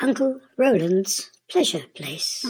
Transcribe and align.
Uncle 0.00 0.40
Roland's 0.56 1.28
Pleasure 1.50 1.82
Place. 1.92 2.44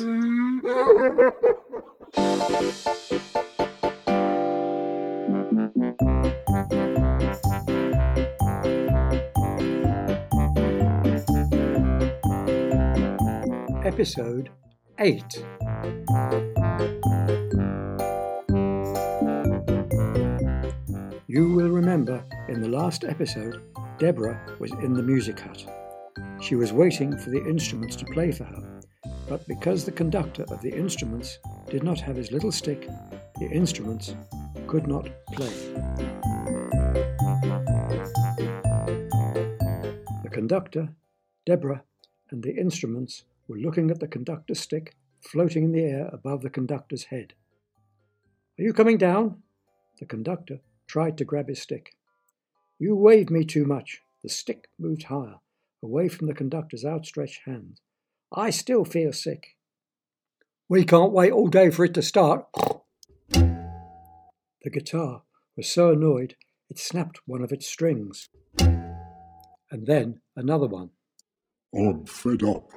Episode 13.82 14.50
8 14.98 15.44
You 21.26 21.52
will 21.52 21.70
remember 21.70 22.22
in 22.48 22.60
the 22.60 22.68
last 22.68 23.04
episode, 23.04 23.62
Deborah 23.98 24.38
was 24.58 24.70
in 24.72 24.92
the 24.92 25.02
music 25.02 25.40
hut. 25.40 25.77
She 26.40 26.54
was 26.54 26.72
waiting 26.72 27.16
for 27.18 27.30
the 27.30 27.44
instruments 27.46 27.96
to 27.96 28.04
play 28.06 28.32
for 28.32 28.44
her, 28.44 28.80
but 29.28 29.46
because 29.46 29.84
the 29.84 29.92
conductor 29.92 30.44
of 30.44 30.62
the 30.62 30.72
instruments 30.72 31.38
did 31.68 31.82
not 31.82 32.00
have 32.00 32.16
his 32.16 32.32
little 32.32 32.52
stick, 32.52 32.88
the 33.38 33.50
instruments 33.50 34.14
could 34.66 34.86
not 34.86 35.08
play. 35.32 35.52
The 40.22 40.30
conductor, 40.30 40.88
Deborah, 41.44 41.82
and 42.30 42.42
the 42.42 42.56
instruments 42.56 43.24
were 43.48 43.58
looking 43.58 43.90
at 43.90 44.00
the 44.00 44.08
conductor's 44.08 44.60
stick 44.60 44.94
floating 45.20 45.64
in 45.64 45.72
the 45.72 45.82
air 45.82 46.08
above 46.12 46.42
the 46.42 46.50
conductor's 46.50 47.04
head. 47.04 47.34
Are 48.58 48.62
you 48.62 48.72
coming 48.72 48.98
down? 48.98 49.42
The 49.98 50.06
conductor 50.06 50.60
tried 50.86 51.18
to 51.18 51.24
grab 51.24 51.48
his 51.48 51.60
stick. 51.60 51.94
You 52.78 52.94
wave 52.94 53.30
me 53.30 53.44
too 53.44 53.64
much. 53.64 54.02
The 54.22 54.28
stick 54.28 54.68
moved 54.78 55.04
higher, 55.04 55.36
away 55.82 56.08
from 56.08 56.26
the 56.26 56.34
conductor's 56.34 56.84
outstretched 56.84 57.42
hand. 57.44 57.80
I 58.32 58.50
still 58.50 58.84
feel 58.84 59.12
sick. 59.12 59.56
We 60.68 60.84
can't 60.84 61.12
wait 61.12 61.32
all 61.32 61.48
day 61.48 61.70
for 61.70 61.84
it 61.84 61.94
to 61.94 62.02
start. 62.02 62.44
The 63.30 64.70
guitar 64.70 65.22
was 65.56 65.70
so 65.70 65.92
annoyed 65.92 66.34
it 66.70 66.78
snapped 66.78 67.20
one 67.24 67.42
of 67.42 67.52
its 67.52 67.66
strings. 67.66 68.28
And 68.58 69.86
then 69.86 70.20
another 70.36 70.66
one. 70.66 70.90
I'm 71.74 72.04
fed 72.04 72.42
up. 72.42 72.70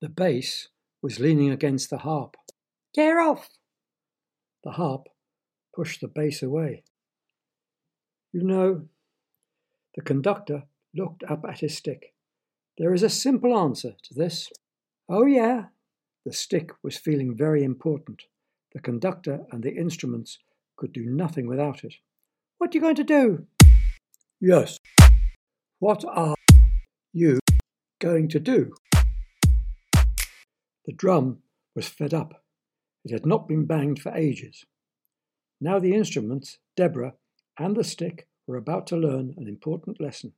The 0.00 0.08
bass 0.08 0.68
was 1.02 1.18
leaning 1.18 1.50
against 1.50 1.90
the 1.90 1.98
harp. 1.98 2.36
Get 2.94 3.16
off! 3.16 3.48
The 4.64 4.72
harp 4.72 5.08
pushed 5.74 6.00
the 6.00 6.08
bass 6.08 6.42
away. 6.42 6.84
You 8.32 8.42
know, 8.42 8.82
the 9.94 10.02
conductor 10.02 10.64
looked 10.96 11.22
up 11.28 11.44
at 11.48 11.60
his 11.60 11.76
stick. 11.76 12.14
There 12.78 12.94
is 12.94 13.02
a 13.02 13.10
simple 13.10 13.56
answer 13.56 13.94
to 14.02 14.14
this. 14.14 14.50
Oh, 15.08 15.26
yeah. 15.26 15.66
The 16.24 16.32
stick 16.32 16.70
was 16.82 16.96
feeling 16.96 17.36
very 17.36 17.62
important. 17.62 18.22
The 18.72 18.80
conductor 18.80 19.46
and 19.52 19.62
the 19.62 19.74
instruments 19.74 20.38
could 20.76 20.92
do 20.92 21.06
nothing 21.06 21.46
without 21.46 21.84
it. 21.84 21.94
What 22.58 22.70
are 22.70 22.76
you 22.76 22.80
going 22.80 22.96
to 22.96 23.04
do? 23.04 23.46
Yes. 24.40 24.78
What 25.78 26.04
are 26.04 26.34
you 27.12 27.38
going 28.00 28.28
to 28.28 28.40
do? 28.40 28.72
The 30.84 30.92
drum 30.94 31.38
was 31.74 31.88
fed 31.88 32.12
up. 32.12 32.42
It 33.04 33.12
had 33.12 33.26
not 33.26 33.48
been 33.48 33.66
banged 33.66 34.00
for 34.00 34.12
ages. 34.12 34.64
Now 35.60 35.78
the 35.78 35.94
instruments, 35.94 36.58
Deborah, 36.76 37.14
and 37.58 37.76
the 37.76 37.84
stick 37.84 38.26
were 38.46 38.56
about 38.56 38.86
to 38.88 38.96
learn 38.96 39.34
an 39.36 39.48
important 39.48 40.00
lesson. 40.00 40.32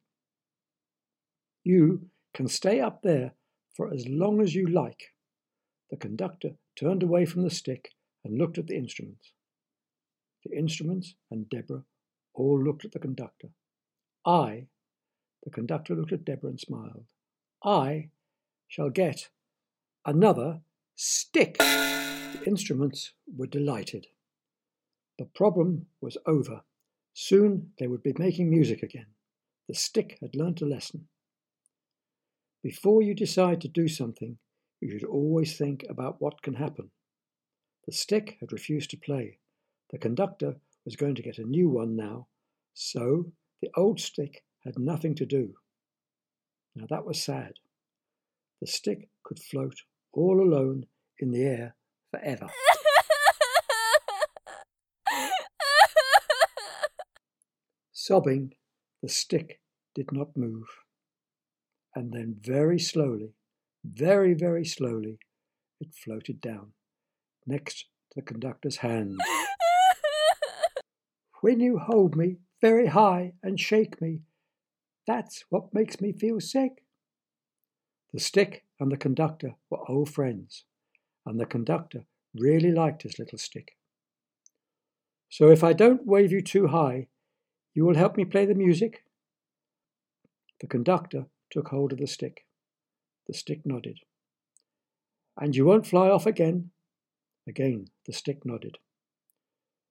You 1.64 2.08
can 2.34 2.48
stay 2.48 2.80
up 2.80 3.02
there 3.02 3.32
for 3.74 3.92
as 3.92 4.08
long 4.08 4.40
as 4.40 4.54
you 4.54 4.66
like. 4.66 5.14
The 5.90 5.96
conductor 5.96 6.50
turned 6.76 7.02
away 7.02 7.24
from 7.24 7.42
the 7.42 7.50
stick 7.50 7.90
and 8.24 8.38
looked 8.38 8.58
at 8.58 8.66
the 8.66 8.76
instruments. 8.76 9.32
The 10.44 10.56
instruments 10.56 11.14
and 11.30 11.48
Deborah 11.48 11.84
all 12.34 12.62
looked 12.62 12.84
at 12.84 12.92
the 12.92 12.98
conductor. 12.98 13.48
I, 14.24 14.66
the 15.44 15.50
conductor 15.50 15.94
looked 15.94 16.12
at 16.12 16.24
Deborah 16.24 16.50
and 16.50 16.60
smiled. 16.60 17.04
I 17.64 18.10
shall 18.68 18.90
get 18.90 19.28
another 20.04 20.60
stick. 20.94 21.58
The 21.58 22.44
instruments 22.46 23.12
were 23.36 23.46
delighted. 23.46 24.06
The 25.18 25.24
problem 25.24 25.86
was 26.00 26.16
over. 26.26 26.62
Soon 27.14 27.72
they 27.78 27.88
would 27.88 28.02
be 28.02 28.14
making 28.18 28.50
music 28.50 28.82
again. 28.82 29.06
The 29.66 29.74
stick 29.74 30.18
had 30.20 30.36
learnt 30.36 30.62
a 30.62 30.66
lesson. 30.66 31.08
Before 32.62 33.02
you 33.02 33.14
decide 33.14 33.60
to 33.60 33.68
do 33.68 33.86
something, 33.86 34.38
you 34.80 34.90
should 34.90 35.04
always 35.04 35.56
think 35.56 35.84
about 35.88 36.20
what 36.20 36.42
can 36.42 36.54
happen. 36.54 36.90
The 37.86 37.92
stick 37.92 38.36
had 38.40 38.50
refused 38.52 38.90
to 38.90 38.96
play. 38.96 39.38
The 39.90 39.98
conductor 39.98 40.56
was 40.84 40.96
going 40.96 41.14
to 41.14 41.22
get 41.22 41.38
a 41.38 41.44
new 41.44 41.68
one 41.68 41.94
now, 41.94 42.26
so 42.74 43.32
the 43.62 43.70
old 43.76 44.00
stick 44.00 44.44
had 44.64 44.76
nothing 44.78 45.14
to 45.16 45.26
do. 45.26 45.54
Now 46.74 46.86
that 46.90 47.06
was 47.06 47.22
sad. 47.22 47.54
The 48.60 48.66
stick 48.66 49.08
could 49.22 49.38
float 49.38 49.82
all 50.12 50.42
alone 50.42 50.86
in 51.20 51.30
the 51.30 51.44
air 51.44 51.76
forever. 52.10 52.48
Sobbing, 57.92 58.54
the 59.00 59.08
stick 59.08 59.60
did 59.94 60.10
not 60.12 60.36
move. 60.36 60.66
And 61.98 62.12
then 62.12 62.36
very 62.40 62.78
slowly, 62.78 63.34
very, 63.84 64.32
very 64.32 64.64
slowly, 64.64 65.18
it 65.80 65.92
floated 65.92 66.40
down, 66.40 66.70
next 67.44 67.86
to 68.12 68.20
the 68.20 68.22
conductor's 68.22 68.76
hand. 68.76 69.18
when 71.40 71.58
you 71.58 71.76
hold 71.76 72.14
me 72.14 72.36
very 72.60 72.86
high 72.86 73.32
and 73.42 73.58
shake 73.58 74.00
me, 74.00 74.20
that's 75.08 75.44
what 75.48 75.74
makes 75.74 76.00
me 76.00 76.12
feel 76.12 76.38
sick. 76.38 76.84
The 78.12 78.20
stick 78.20 78.62
and 78.78 78.92
the 78.92 78.96
conductor 78.96 79.56
were 79.68 79.90
old 79.90 80.08
friends, 80.08 80.66
and 81.26 81.40
the 81.40 81.46
conductor 81.46 82.04
really 82.32 82.70
liked 82.70 83.02
his 83.02 83.18
little 83.18 83.38
stick. 83.38 83.76
So 85.30 85.50
if 85.50 85.64
I 85.64 85.72
don't 85.72 86.06
wave 86.06 86.30
you 86.30 86.42
too 86.42 86.68
high, 86.68 87.08
you 87.74 87.84
will 87.84 87.96
help 87.96 88.16
me 88.16 88.24
play 88.24 88.46
the 88.46 88.54
music? 88.54 89.02
The 90.60 90.68
conductor 90.68 91.26
took 91.50 91.68
hold 91.68 91.92
of 91.92 91.98
the 91.98 92.06
stick. 92.06 92.44
The 93.26 93.34
stick 93.34 93.60
nodded. 93.64 94.00
And 95.40 95.54
you 95.54 95.64
won't 95.64 95.86
fly 95.86 96.08
off 96.08 96.26
again? 96.26 96.70
Again, 97.46 97.86
the 98.06 98.12
stick 98.12 98.44
nodded. 98.44 98.78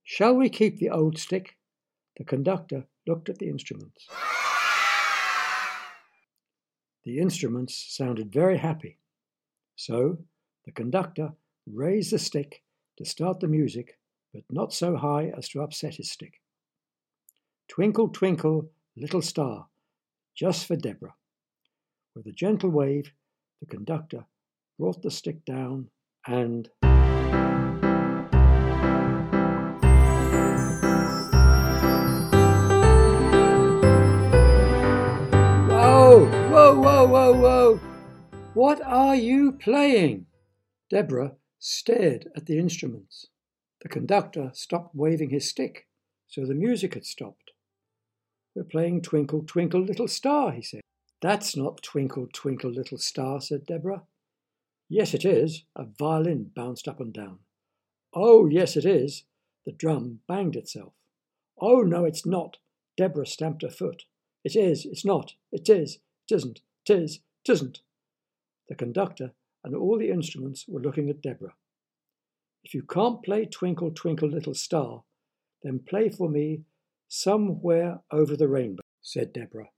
Shall 0.04 0.36
we 0.36 0.50
keep 0.50 0.80
the 0.80 0.90
old 0.90 1.18
stick? 1.18 1.58
The 2.18 2.24
conductor 2.24 2.86
looked 3.06 3.30
at 3.30 3.40
the 3.40 3.50
instruments. 3.50 4.08
The 7.04 7.20
instruments 7.20 7.86
sounded 7.90 8.32
very 8.32 8.58
happy. 8.58 8.98
So 9.76 10.18
the 10.66 10.72
conductor 10.72 11.34
raised 11.66 12.12
the 12.12 12.20
stick 12.20 12.64
to 12.98 13.06
start 13.06 13.40
the 13.40 13.48
music, 13.48 13.98
but 14.34 14.44
not 14.50 14.74
so 14.74 14.98
high 14.98 15.32
as 15.38 15.48
to 15.50 15.62
upset 15.62 15.96
his 15.96 16.12
stick. 16.12 16.42
Twinkle, 17.68 18.10
twinkle, 18.10 18.70
little 18.96 19.22
star, 19.22 19.68
just 20.36 20.66
for 20.66 20.76
Deborah. 20.76 21.16
With 22.18 22.26
a 22.26 22.32
gentle 22.32 22.72
wave, 22.72 23.14
the 23.60 23.68
conductor 23.68 24.26
brought 24.80 25.04
the 25.04 25.12
stick 25.12 25.46
down 25.46 25.92
and. 26.26 26.68
Whoa, 35.70 36.26
whoa, 36.50 36.80
whoa, 36.80 37.08
whoa, 37.08 37.34
whoa! 37.34 37.80
What 38.56 38.82
are 38.82 39.16
you 39.16 39.52
playing? 39.52 40.26
Deborah 40.90 41.36
stared 41.60 42.30
at 42.36 42.48
the 42.48 42.58
instruments. 42.58 43.28
The 43.84 43.90
conductor 43.90 44.50
stopped 44.56 44.96
waving 44.96 45.30
his 45.30 45.48
stick, 45.48 45.86
so 46.26 46.48
the 46.48 46.56
music 46.56 46.96
had 46.96 47.06
stopped. 47.06 47.52
We're 48.56 48.64
playing 48.64 49.04
Twinkle, 49.04 49.44
Twinkle, 49.44 49.82
Little 49.84 50.08
Star, 50.08 50.52
he 50.52 50.64
said. 50.64 50.82
That's 51.22 51.56
not 51.58 51.82
Twinkle, 51.82 52.28
Twinkle, 52.32 52.72
Little 52.72 52.98
Star, 52.98 53.42
said 53.42 53.66
Deborah. 53.66 54.04
Yes, 54.90 55.14
it 55.14 55.26
is. 55.26 55.64
A 55.76 55.86
violin 55.86 56.52
bounced 56.56 56.88
up 56.88 57.00
and 57.00 57.14
down. 57.14 57.40
Oh, 58.14 58.48
yes, 58.48 58.78
it 58.78 58.86
is. 58.86 59.24
The 59.66 59.72
drum 59.72 60.20
banged 60.28 60.56
itself. 60.56 60.94
Oh, 61.60 61.82
no, 61.82 62.06
it's 62.06 62.26
not. 62.26 62.58
Deborah 62.96 63.26
stamped 63.26 63.64
her 63.64 63.70
foot. 63.70 64.04
It 64.44 64.56
is, 64.56 64.86
it's 64.86 65.04
not, 65.04 65.34
it 65.52 65.68
is, 65.70 66.00
it 66.30 66.36
isn't, 66.36 66.62
tis, 66.86 67.20
tisn't. 67.46 67.82
The 68.70 68.76
conductor 68.76 69.34
and 69.64 69.76
all 69.76 69.98
the 69.98 70.10
instruments 70.10 70.66
were 70.68 70.80
looking 70.80 71.10
at 71.10 71.22
Deborah. 71.22 71.56
If 72.64 72.74
you 72.74 72.84
can't 72.84 73.24
play 73.24 73.46
Twinkle, 73.46 73.92
Twinkle, 73.92 74.30
Little 74.30 74.54
Star, 74.54 75.04
then 75.64 75.80
play 75.80 76.10
for 76.10 76.30
me 76.30 76.62
Somewhere 77.10 78.02
Over 78.12 78.36
the 78.36 78.48
Rainbow, 78.48 78.84
said 79.02 79.34
Deborah. 79.34 79.70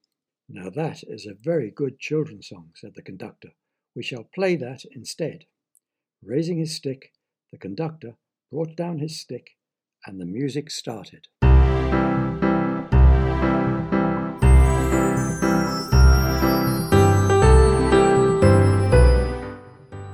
Now 0.52 0.72
that 0.72 1.04
is 1.04 1.28
a 1.28 1.36
very 1.36 1.70
good 1.70 2.00
children's 2.00 2.48
song, 2.48 2.72
said 2.74 2.96
the 2.96 3.04
conductor. 3.04 3.50
We 3.96 4.02
shall 4.02 4.24
play 4.24 4.56
that 4.56 4.84
instead. 4.96 5.46
Raising 6.24 6.58
his 6.58 6.76
stick, 6.76 7.14
the 7.52 7.60
conductor 7.60 8.16
brought 8.52 8.76
down 8.76 8.98
his 8.98 9.20
stick, 9.20 9.52
and 10.08 10.20
the 10.20 10.26
music 10.26 10.72
started. 10.72 11.28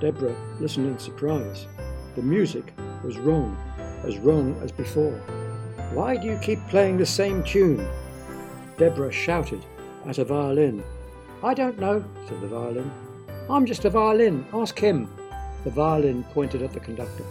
Deborah 0.01 0.35
listened 0.59 0.87
in 0.87 0.99
surprise. 0.99 1.65
The 2.17 2.21
music 2.21 2.73
was 3.05 3.17
wrong, 3.17 3.55
as 4.03 4.17
wrong 4.17 4.59
as 4.61 4.73
before. 4.73 5.17
Why 5.93 6.17
do 6.17 6.27
you 6.27 6.37
keep 6.39 6.59
playing 6.67 6.97
the 6.97 7.05
same 7.05 7.41
tune? 7.41 7.87
Deborah 8.77 9.13
shouted 9.13 9.63
at 10.07 10.17
a 10.17 10.25
violin. 10.25 10.83
I 11.43 11.53
don't 11.53 11.79
know, 11.79 12.03
said 12.27 12.41
the 12.41 12.47
violin. 12.47 12.91
I'm 13.49 13.65
just 13.65 13.85
a 13.85 13.89
violin. 13.89 14.45
Ask 14.53 14.79
him. 14.79 15.09
The 15.63 15.71
violin 15.71 16.23
pointed 16.25 16.61
at 16.61 16.73
the 16.73 16.79
conductor. 16.79 17.25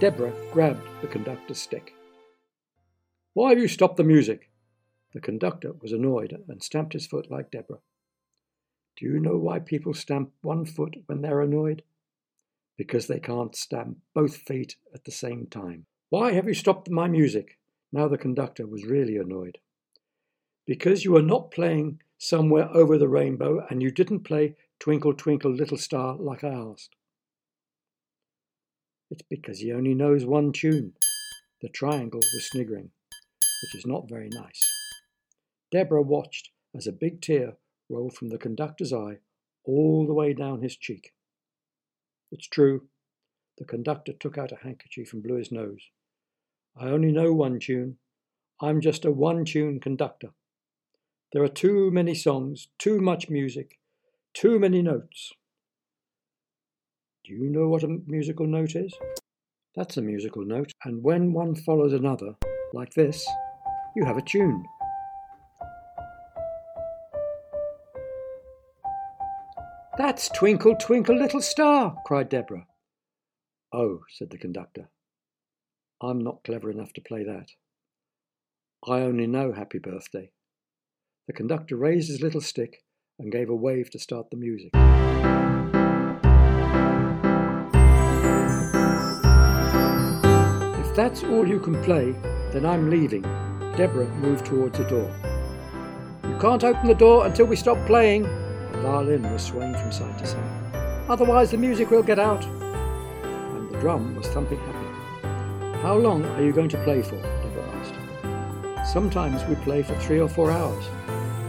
Deborah 0.00 0.32
grabbed 0.52 0.86
the 1.00 1.06
conductor's 1.06 1.58
stick. 1.58 1.94
Why 3.34 3.50
have 3.50 3.58
you 3.58 3.68
stopped 3.68 3.96
the 3.96 4.04
music? 4.04 4.50
The 5.12 5.20
conductor 5.20 5.72
was 5.80 5.92
annoyed 5.92 6.36
and 6.48 6.62
stamped 6.62 6.92
his 6.92 7.06
foot 7.06 7.30
like 7.30 7.50
Deborah. 7.50 7.80
Do 8.96 9.06
you 9.06 9.20
know 9.20 9.36
why 9.36 9.58
people 9.58 9.94
stamp 9.94 10.32
one 10.40 10.64
foot 10.64 10.96
when 11.06 11.22
they're 11.22 11.40
annoyed? 11.40 11.82
Because 12.76 13.06
they 13.06 13.20
can't 13.20 13.54
stamp 13.54 13.98
both 14.14 14.36
feet 14.36 14.76
at 14.94 15.04
the 15.04 15.12
same 15.12 15.46
time. 15.46 15.86
Why 16.10 16.32
have 16.32 16.46
you 16.46 16.54
stopped 16.54 16.90
my 16.90 17.06
music? 17.06 17.58
Now 17.92 18.08
the 18.08 18.18
conductor 18.18 18.66
was 18.66 18.84
really 18.84 19.16
annoyed. 19.16 19.58
Because 20.68 21.02
you 21.02 21.16
are 21.16 21.22
not 21.22 21.50
playing 21.50 22.02
somewhere 22.18 22.68
over 22.74 22.98
the 22.98 23.08
rainbow 23.08 23.66
and 23.70 23.82
you 23.82 23.90
didn't 23.90 24.20
play 24.20 24.54
Twinkle, 24.78 25.14
Twinkle, 25.14 25.50
Little 25.50 25.78
Star 25.78 26.14
like 26.16 26.44
I 26.44 26.50
asked. 26.50 26.94
It's 29.10 29.22
because 29.22 29.60
he 29.60 29.72
only 29.72 29.94
knows 29.94 30.26
one 30.26 30.52
tune. 30.52 30.92
The 31.62 31.70
triangle 31.70 32.20
was 32.20 32.50
sniggering, 32.50 32.90
which 33.62 33.76
is 33.76 33.86
not 33.86 34.10
very 34.10 34.28
nice. 34.30 34.60
Deborah 35.72 36.02
watched 36.02 36.50
as 36.76 36.86
a 36.86 36.92
big 36.92 37.22
tear 37.22 37.54
rolled 37.88 38.12
from 38.12 38.28
the 38.28 38.36
conductor's 38.36 38.92
eye 38.92 39.20
all 39.64 40.06
the 40.06 40.12
way 40.12 40.34
down 40.34 40.60
his 40.60 40.76
cheek. 40.76 41.14
It's 42.30 42.46
true. 42.46 42.88
The 43.56 43.64
conductor 43.64 44.12
took 44.12 44.36
out 44.36 44.52
a 44.52 44.62
handkerchief 44.62 45.14
and 45.14 45.22
blew 45.22 45.36
his 45.36 45.50
nose. 45.50 45.88
I 46.78 46.88
only 46.88 47.10
know 47.10 47.32
one 47.32 47.58
tune. 47.58 47.96
I'm 48.60 48.82
just 48.82 49.06
a 49.06 49.10
one 49.10 49.46
tune 49.46 49.80
conductor. 49.80 50.28
There 51.32 51.42
are 51.42 51.48
too 51.48 51.90
many 51.90 52.14
songs, 52.14 52.68
too 52.78 53.00
much 53.02 53.28
music, 53.28 53.78
too 54.32 54.58
many 54.58 54.80
notes. 54.80 55.32
Do 57.24 57.34
you 57.34 57.50
know 57.50 57.68
what 57.68 57.82
a 57.82 57.98
musical 58.06 58.46
note 58.46 58.74
is? 58.74 58.94
That's 59.76 59.98
a 59.98 60.02
musical 60.02 60.46
note, 60.46 60.72
and 60.84 61.02
when 61.02 61.34
one 61.34 61.54
follows 61.54 61.92
another, 61.92 62.32
like 62.72 62.94
this, 62.94 63.28
you 63.94 64.06
have 64.06 64.16
a 64.16 64.22
tune. 64.22 64.64
That's 69.98 70.30
Twinkle, 70.30 70.76
Twinkle, 70.76 71.18
Little 71.18 71.42
Star, 71.42 71.94
cried 72.06 72.30
Deborah. 72.30 72.66
Oh, 73.70 74.00
said 74.08 74.30
the 74.30 74.38
conductor, 74.38 74.88
I'm 76.00 76.20
not 76.20 76.42
clever 76.42 76.70
enough 76.70 76.94
to 76.94 77.02
play 77.02 77.22
that. 77.24 77.48
I 78.88 79.00
only 79.00 79.26
know 79.26 79.52
Happy 79.52 79.78
Birthday. 79.78 80.30
The 81.28 81.34
conductor 81.34 81.76
raised 81.76 82.08
his 82.08 82.22
little 82.22 82.40
stick 82.40 82.82
and 83.18 83.30
gave 83.30 83.50
a 83.50 83.54
wave 83.54 83.90
to 83.90 83.98
start 83.98 84.30
the 84.30 84.38
music. 84.38 84.70
If 90.80 90.96
that's 90.96 91.22
all 91.24 91.46
you 91.46 91.60
can 91.60 91.84
play, 91.84 92.12
then 92.54 92.64
I'm 92.64 92.88
leaving. 92.88 93.20
Deborah 93.76 94.08
moved 94.14 94.46
towards 94.46 94.78
the 94.78 94.84
door. 94.84 95.14
You 96.24 96.38
can't 96.38 96.64
open 96.64 96.86
the 96.86 96.94
door 96.94 97.26
until 97.26 97.44
we 97.44 97.56
stop 97.56 97.76
playing. 97.86 98.22
The 98.22 98.80
violin 98.80 99.30
was 99.30 99.42
swaying 99.42 99.74
from 99.74 99.92
side 99.92 100.18
to 100.20 100.26
side. 100.26 101.10
Otherwise, 101.10 101.50
the 101.50 101.58
music 101.58 101.90
will 101.90 102.02
get 102.02 102.18
out. 102.18 102.42
And 102.42 103.70
the 103.70 103.78
drum 103.80 104.16
was 104.16 104.28
thumping 104.28 104.60
happily. 104.60 105.82
How 105.82 105.94
long 105.94 106.24
are 106.24 106.42
you 106.42 106.52
going 106.52 106.70
to 106.70 106.82
play 106.84 107.02
for? 107.02 107.16
Deborah 107.16 107.70
asked. 107.74 108.92
Sometimes 108.94 109.44
we 109.44 109.56
play 109.56 109.82
for 109.82 109.94
three 109.96 110.20
or 110.20 110.28
four 110.30 110.50
hours. 110.50 110.86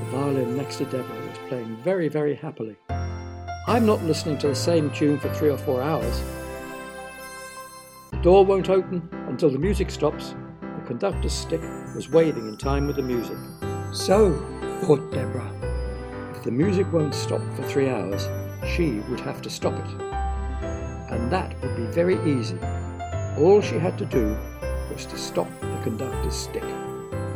Violin 0.10 0.58
next 0.58 0.78
to 0.78 0.86
Deborah 0.86 1.28
was 1.28 1.38
playing 1.50 1.78
very, 1.84 2.08
very 2.08 2.34
happily. 2.34 2.76
I'm 3.68 3.86
not 3.86 4.02
listening 4.02 4.40
to 4.40 4.48
the 4.48 4.56
same 4.56 4.90
tune 4.90 5.20
for 5.20 5.32
three 5.32 5.50
or 5.50 5.58
four 5.58 5.84
hours. 5.84 6.24
The 8.10 8.18
door 8.24 8.44
won't 8.44 8.72
open 8.72 9.08
until 9.28 9.52
the 9.52 9.60
music 9.60 9.92
stops. 9.92 10.34
The 10.62 10.88
conductor's 10.88 11.34
stick 11.34 11.62
was 11.94 12.10
waving 12.10 12.48
in 12.48 12.58
time 12.58 12.88
with 12.88 12.96
the 12.96 13.04
music. 13.04 13.38
So, 13.94 14.34
thought 14.82 15.12
Deborah, 15.12 15.54
if 16.36 16.42
the 16.42 16.52
music 16.52 16.92
won't 16.92 17.14
stop 17.14 17.42
for 17.56 17.62
three 17.62 17.90
hours, 17.90 18.28
she 18.68 19.02
would 19.10 19.20
have 19.20 19.44
to 19.44 19.50
stop 19.52 19.74
it. 19.74 20.02
And 21.12 21.32
that 21.32 21.54
would 21.62 21.76
be 21.76 21.86
very 21.86 22.18
easy. 22.28 22.58
All 23.38 23.62
she 23.62 23.78
had 23.78 23.96
to 24.00 24.06
do 24.06 24.36
was 24.92 25.06
to 25.06 25.18
stop 25.20 25.48
the 25.62 25.80
conductor's 25.84 26.36
stick. 26.36 26.66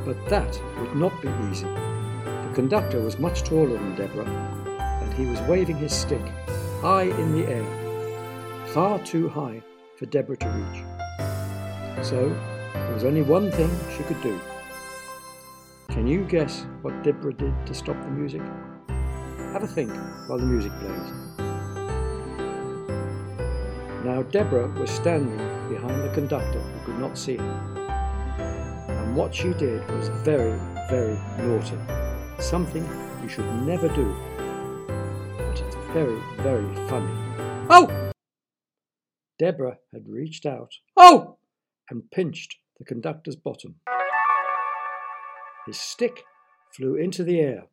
But 0.06 0.18
that 0.30 0.60
would 0.80 0.96
not 0.96 1.22
be 1.22 1.30
easy. 1.52 1.68
The 2.54 2.62
conductor 2.62 3.02
was 3.02 3.18
much 3.18 3.42
taller 3.42 3.80
than 3.80 3.96
Deborah, 3.96 4.28
and 5.02 5.12
he 5.16 5.26
was 5.26 5.42
waving 5.50 5.78
his 5.78 5.92
stick 5.92 6.22
high 6.82 7.06
in 7.06 7.32
the 7.32 7.48
air, 7.48 8.68
far 8.68 9.00
too 9.00 9.28
high 9.28 9.64
for 9.98 10.06
Deborah 10.06 10.38
to 10.38 10.48
reach. 10.50 10.84
So 12.06 12.30
there 12.76 12.94
was 12.94 13.06
only 13.06 13.24
one 13.24 13.52
thing 13.52 13.72
she 13.98 14.04
could 14.04 14.22
do. 14.22 14.40
Can 15.90 16.06
you 16.06 16.26
guess 16.26 16.68
what 16.84 17.02
Deborah 17.02 17.34
did 17.34 17.56
to 17.66 17.74
stop 17.74 18.00
the 18.04 18.12
music? 18.12 18.44
Have 19.52 19.64
a 19.64 19.68
think 19.68 19.92
while 20.28 20.38
the 20.38 20.46
music 20.46 20.74
plays. 20.74 21.12
Now 24.06 24.22
Deborah 24.30 24.68
was 24.80 24.92
standing 24.92 25.40
behind 25.70 26.04
the 26.04 26.14
conductor 26.14 26.60
who 26.60 26.86
could 26.86 27.00
not 27.00 27.18
see 27.18 27.38
her. 27.38 28.86
And 28.90 29.16
what 29.16 29.34
she 29.34 29.56
did 29.56 29.90
was 29.90 30.10
very, 30.24 30.60
very 30.88 31.18
naughty. 31.40 32.03
Something 32.44 32.86
you 33.24 33.30
should 33.30 33.50
never 33.64 33.88
do. 33.88 34.14
But 35.38 35.62
it's 35.62 35.76
very, 35.94 36.20
very 36.40 36.76
funny. 36.90 37.14
Oh! 37.70 38.12
Deborah 39.40 39.78
had 39.94 40.10
reached 40.10 40.46
out. 40.46 40.74
Oh! 40.98 41.38
And 41.90 42.12
pinched 42.12 42.58
the 42.78 42.84
conductor's 42.84 43.38
bottom. 43.38 43.76
His 45.66 45.80
stick 45.80 46.26
flew 46.76 46.96
into 46.96 47.24
the 47.24 47.40
air. 47.40 47.64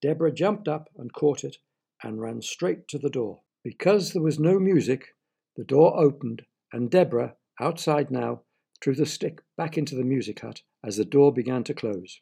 Deborah 0.00 0.32
jumped 0.32 0.68
up 0.68 0.88
and 0.96 1.12
caught 1.12 1.42
it 1.42 1.56
and 2.02 2.20
ran 2.20 2.42
straight 2.42 2.86
to 2.88 2.98
the 2.98 3.10
door. 3.10 3.40
Because 3.64 4.12
there 4.12 4.22
was 4.22 4.38
no 4.38 4.60
music, 4.60 5.16
the 5.56 5.64
door 5.64 5.98
opened, 5.98 6.42
and 6.72 6.92
Deborah, 6.92 7.34
outside 7.60 8.12
now, 8.12 8.42
threw 8.80 8.94
the 8.94 9.04
stick 9.04 9.40
back 9.56 9.76
into 9.76 9.96
the 9.96 10.04
music 10.04 10.40
hut 10.40 10.62
as 10.84 10.96
the 10.96 11.04
door 11.04 11.34
began 11.34 11.64
to 11.64 11.74
close. 11.74 12.20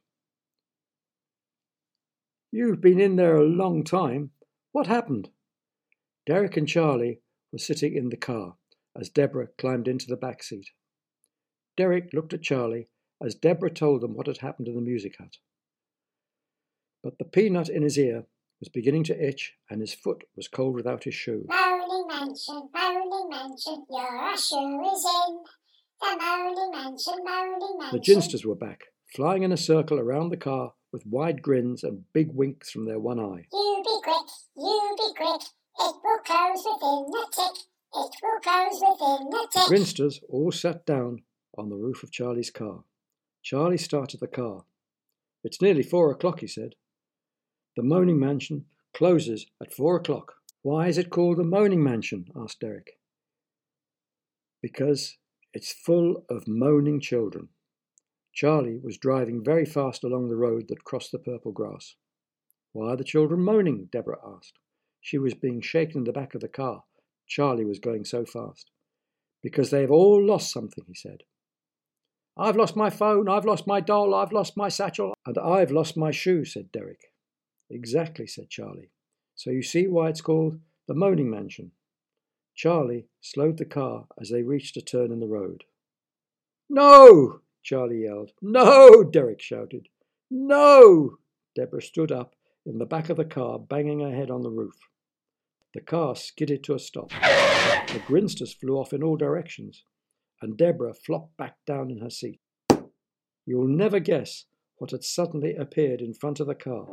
You've 2.50 2.81
been 2.81 2.99
in 2.99 3.17
there 3.17 3.37
a 3.37 3.45
long 3.45 3.85
time. 3.85 4.31
What 4.73 4.87
happened? 4.87 5.28
Derek 6.26 6.57
and 6.57 6.69
Charlie 6.69 7.21
were 7.52 7.59
sitting 7.59 7.95
in 7.95 8.09
the 8.09 8.17
car 8.17 8.57
as 8.99 9.11
Deborah 9.11 9.49
climbed 9.59 9.87
into 9.87 10.07
the 10.07 10.17
back 10.17 10.43
seat. 10.43 10.71
Derek 11.76 12.12
looked 12.12 12.33
at 12.33 12.43
Charlie 12.43 12.88
as 13.23 13.35
Deborah 13.35 13.71
told 13.71 14.00
them 14.00 14.14
what 14.14 14.26
had 14.26 14.38
happened 14.38 14.69
in 14.69 14.75
the 14.75 14.81
music 14.81 15.17
hut. 15.19 15.37
But 17.02 17.19
the 17.19 17.25
peanut 17.25 17.69
in 17.69 17.83
his 17.83 17.99
ear 17.99 18.25
was 18.61 18.69
beginning 18.69 19.05
to 19.05 19.26
itch, 19.26 19.55
and 19.71 19.81
his 19.81 19.95
foot 19.95 20.25
was 20.35 20.49
cold 20.49 20.75
without 20.75 21.05
his 21.05 21.14
shoe. 21.14 21.45
Moaning 21.49 22.07
Mansion, 22.09 22.69
Moaning 22.75 23.28
Mansion, 23.31 23.85
your 23.88 24.37
shoe 24.37 24.83
is 24.93 25.05
in. 25.05 25.43
The 26.00 26.17
Moaning 26.19 26.71
Mansion, 26.73 27.14
Moaning 27.25 27.78
Mansion. 27.78 27.99
The 27.99 28.05
grinsters 28.05 28.45
were 28.45 28.57
back, 28.57 28.85
flying 29.14 29.43
in 29.45 29.52
a 29.52 29.57
circle 29.57 30.00
around 30.00 30.31
the 30.31 30.37
car 30.37 30.73
with 30.92 31.07
wide 31.07 31.42
grins 31.42 31.85
and 31.85 32.04
big 32.12 32.33
winks 32.33 32.71
from 32.71 32.85
their 32.87 32.99
one 32.99 33.21
eye. 33.21 33.47
You 33.52 33.83
be 33.85 34.00
quick, 34.02 34.28
you 34.57 34.97
be 34.97 35.14
quick. 35.16 35.42
It 35.80 35.95
will 36.02 36.18
close 36.25 36.64
within 36.64 37.12
a 37.14 37.26
tick. 37.30 37.62
It 37.95 38.11
will 38.23 38.40
close 38.42 38.80
within 38.80 39.28
a 39.33 39.47
tick. 39.52 39.68
Grinsters 39.68 40.21
all 40.28 40.50
sat 40.50 40.85
down 40.87 41.23
on 41.57 41.68
the 41.68 41.76
roof 41.76 42.02
of 42.02 42.11
Charlie's 42.11 42.50
car. 42.50 42.85
Charlie 43.42 43.78
started 43.78 44.21
the 44.21 44.26
car. 44.26 44.64
It's 45.45 45.62
nearly 45.62 45.83
four 45.83 46.11
o'clock, 46.11 46.40
he 46.40 46.47
said. 46.47 46.75
The 47.76 47.83
Moaning 47.83 48.18
Mansion 48.18 48.64
closes 48.92 49.47
at 49.62 49.73
four 49.73 49.97
o'clock. 49.97 50.35
Why 50.62 50.88
is 50.88 50.99
it 50.99 51.11
called 51.11 51.37
the 51.37 51.45
Moaning 51.45 51.83
Mansion? 51.83 52.26
asked 52.37 52.61
Derek. 52.61 52.99
Because 54.61 55.16
it's 55.54 55.73
full 55.73 56.25
of 56.28 56.49
moaning 56.49 57.00
children. 57.00 57.49
Charlie 58.33 58.79
was 58.79 58.99
driving 58.99 59.43
very 59.43 59.65
fast 59.65 60.05
along 60.05 60.29
the 60.29 60.37
road 60.37 60.69
that 60.69 60.85
crossed 60.85 61.13
the 61.13 61.19
purple 61.19 61.53
grass. 61.53 61.97
Why 62.73 62.93
are 62.93 62.97
the 62.97 63.05
children 63.05 63.41
moaning? 63.41 63.89
Deborah 63.91 64.21
asked. 64.25 64.59
She 65.01 65.19
was 65.19 65.35
being 65.35 65.61
shaken 65.61 65.99
in 65.99 66.05
the 66.05 66.13
back 66.13 66.35
of 66.35 66.41
the 66.41 66.49
car. 66.49 66.85
Charlie 67.27 67.65
was 67.65 67.79
going 67.79 68.05
so 68.05 68.25
fast. 68.25 68.71
Because 69.43 69.71
they 69.71 69.81
have 69.81 69.91
all 69.91 70.25
lost 70.25 70.53
something, 70.53 70.85
he 70.87 70.95
said. 70.95 71.23
I've 72.37 72.57
lost 72.57 72.77
my 72.77 72.91
phone, 72.91 73.29
I've 73.29 73.45
lost 73.45 73.67
my 73.67 73.81
doll, 73.81 74.15
I've 74.15 74.33
lost 74.33 74.57
my 74.57 74.69
satchel, 74.69 75.15
and 75.27 75.37
I've 75.39 75.73
lost 75.73 75.97
my 75.97 76.13
shoe, 76.13 76.45
said 76.45 76.71
Derek. 76.71 77.13
Exactly, 77.69 78.27
said 78.27 78.49
Charlie. 78.49 78.91
So 79.35 79.51
you 79.51 79.63
see 79.63 79.87
why 79.87 80.09
it's 80.09 80.21
called 80.21 80.61
the 80.87 80.95
Moaning 80.95 81.31
Mansion. 81.31 81.73
Charlie 82.55 83.07
slowed 83.21 83.59
the 83.59 83.65
car 83.65 84.07
as 84.21 84.31
they 84.31 84.43
reached 84.43 84.77
a 84.77 84.83
turn 84.83 85.13
in 85.13 85.21
the 85.21 85.27
road. 85.27 85.65
No! 86.69 87.41
Charlie 87.69 88.05
yelled. 88.05 88.33
No! 88.41 89.05
Derek 89.05 89.43
shouted. 89.43 89.89
No! 90.31 91.19
Deborah 91.55 91.83
stood 91.83 92.11
up 92.11 92.35
in 92.65 92.79
the 92.79 92.87
back 92.87 93.11
of 93.11 93.19
the 93.19 93.27
car, 93.27 93.59
banging 93.59 94.01
her 94.01 94.11
head 94.11 94.31
on 94.31 94.41
the 94.41 94.51
roof. 94.51 94.89
The 95.75 95.83
car 95.83 96.17
skidded 96.17 96.65
to 96.65 96.75
a 96.75 96.79
stop. 96.79 97.11
The 97.11 98.03
grinsters 98.07 98.55
flew 98.55 98.79
off 98.79 98.95
in 98.95 99.03
all 99.03 99.19
directions, 99.19 99.85
and 100.41 100.57
Deborah 100.57 100.95
flopped 100.95 101.37
back 101.37 101.57
down 101.67 101.91
in 101.91 101.99
her 101.99 102.09
seat. 102.09 102.41
You'll 103.45 103.69
never 103.69 104.01
guess 104.01 104.47
what 104.79 104.93
had 104.93 105.05
suddenly 105.05 105.55
appeared 105.55 106.01
in 106.01 106.15
front 106.15 106.41
of 106.41 106.47
the 106.47 106.55
car. 106.55 106.87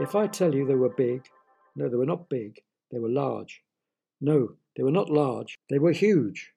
If 0.00 0.16
I 0.16 0.26
tell 0.26 0.56
you 0.56 0.66
they 0.66 0.74
were 0.74 0.88
big, 0.88 1.28
no, 1.76 1.88
they 1.88 1.96
were 1.96 2.04
not 2.04 2.28
big, 2.28 2.62
they 2.90 2.98
were 2.98 3.08
large. 3.08 3.62
No, 4.20 4.56
they 4.76 4.82
were 4.82 4.90
not 4.90 5.08
large, 5.08 5.60
they 5.68 5.78
were 5.78 5.92
huge. 5.92 6.50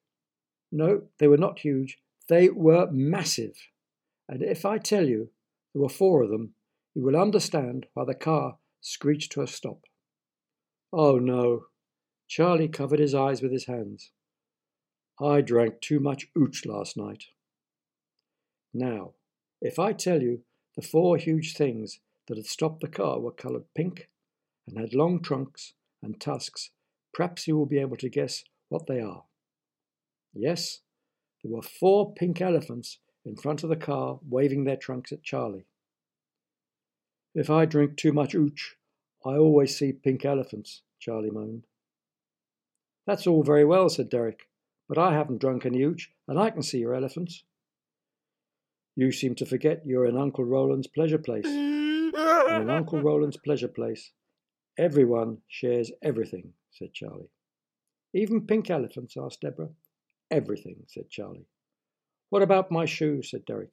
No, 0.72 1.04
they 1.20 1.28
were 1.28 1.38
not 1.38 1.60
huge, 1.60 2.00
they 2.30 2.50
were 2.50 2.90
massive. 2.92 3.56
And 4.28 4.42
if 4.42 4.66
I 4.66 4.78
tell 4.78 5.08
you 5.08 5.30
there 5.74 5.82
were 5.82 5.90
four 5.90 6.24
of 6.24 6.30
them, 6.30 6.54
you 6.96 7.04
will 7.04 7.18
understand 7.18 7.88
why 7.94 8.06
the 8.06 8.14
car 8.14 8.58
screeched 8.82 9.32
to 9.34 9.42
a 9.42 9.48
stop. 9.48 9.86
Oh 10.92 11.18
no. 11.18 11.66
Charlie 12.28 12.68
covered 12.68 13.00
his 13.00 13.14
eyes 13.14 13.42
with 13.42 13.52
his 13.52 13.66
hands. 13.66 14.12
I 15.22 15.42
drank 15.42 15.82
too 15.82 16.00
much 16.00 16.28
ooch 16.38 16.66
last 16.66 16.98
night. 16.98 17.26
Now, 18.74 19.12
if 19.62 19.78
I 19.78 19.94
tell 19.94 20.22
you 20.22 20.42
the 20.76 20.82
four 20.82 21.18
huge 21.18 21.56
things 21.56 22.00
that 22.28 22.38
had 22.38 22.46
stopped 22.46 22.82
the 22.82 22.88
car 22.88 23.20
were 23.20 23.32
coloured 23.32 23.66
pink 23.76 24.10
and 24.68 24.80
had 24.80 24.94
long 24.94 25.22
trunks 25.22 25.74
and 26.02 26.20
tusks, 26.20 26.72
perhaps 27.14 27.48
you 27.48 27.56
will 27.56 27.66
be 27.66 27.80
able 27.80 27.98
to 27.98 28.10
guess 28.10 28.44
what 28.70 28.88
they 28.88 29.00
are. 29.00 29.26
Yes, 30.34 30.80
there 31.44 31.52
were 31.52 31.62
four 31.62 32.14
pink 32.14 32.42
elephants 32.42 33.00
in 33.26 33.36
front 33.36 33.64
of 33.64 33.70
the 33.70 33.76
car 33.76 34.20
waving 34.28 34.64
their 34.64 34.78
trunks 34.78 35.12
at 35.12 35.24
Charlie. 35.24 35.66
If 37.36 37.50
I 37.50 37.66
drink 37.66 37.98
too 37.98 38.14
much 38.14 38.34
ooch, 38.34 38.76
I 39.26 39.36
always 39.36 39.78
see 39.78 39.92
pink 39.92 40.24
elephants, 40.26 40.82
Charlie 41.00 41.32
moaned. 41.32 41.66
That's 43.06 43.28
all 43.28 43.44
very 43.44 43.66
well, 43.66 43.90
said 43.90 44.10
Derek, 44.10 44.48
but 44.88 44.98
I 44.98 45.14
haven't 45.14 45.42
drunk 45.42 45.66
any 45.66 45.80
ooch, 45.80 46.08
and 46.28 46.40
I 46.40 46.50
can 46.50 46.62
see 46.62 46.80
your 46.80 46.96
elephants. 46.96 47.44
You 48.96 49.12
seem 49.12 49.36
to 49.36 49.46
forget 49.46 49.86
you're 49.86 50.06
in 50.06 50.18
Uncle 50.18 50.46
Roland's 50.46 50.88
pleasure 50.88 51.18
place. 51.18 51.46
And 51.46 52.14
in 52.16 52.70
Uncle 52.70 53.02
Roland's 53.02 53.38
pleasure 53.38 53.68
place, 53.68 54.12
everyone 54.78 55.40
shares 55.48 55.92
everything, 56.02 56.54
said 56.72 56.94
Charlie. 56.94 57.32
Even 58.14 58.46
pink 58.46 58.70
elephants, 58.70 59.16
asked 59.18 59.42
Deborah. 59.42 59.70
Everything, 60.34 60.84
said 60.88 61.12
Charlie. 61.12 61.46
What 62.32 62.42
about 62.42 62.72
my 62.72 62.86
shoes? 62.86 63.30
said 63.30 63.46
Derek. 63.46 63.70